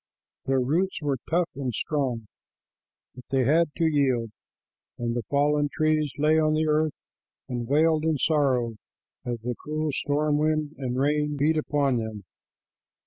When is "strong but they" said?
1.75-3.43